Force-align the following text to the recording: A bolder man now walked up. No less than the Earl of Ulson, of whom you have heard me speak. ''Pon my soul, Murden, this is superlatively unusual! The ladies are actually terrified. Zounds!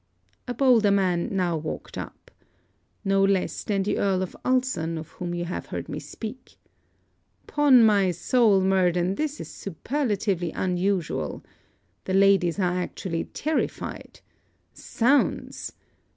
A 0.47 0.55
bolder 0.55 0.89
man 0.89 1.29
now 1.29 1.55
walked 1.55 1.95
up. 1.95 2.31
No 3.05 3.23
less 3.23 3.63
than 3.63 3.83
the 3.83 3.99
Earl 3.99 4.23
of 4.23 4.35
Ulson, 4.43 4.97
of 4.97 5.09
whom 5.09 5.35
you 5.35 5.45
have 5.45 5.67
heard 5.67 5.87
me 5.87 5.99
speak. 5.99 6.57
''Pon 7.45 7.83
my 7.83 8.09
soul, 8.09 8.61
Murden, 8.61 9.13
this 9.13 9.39
is 9.39 9.49
superlatively 9.53 10.51
unusual! 10.53 11.43
The 12.05 12.15
ladies 12.15 12.57
are 12.57 12.81
actually 12.81 13.25
terrified. 13.25 14.21
Zounds! 14.75 15.73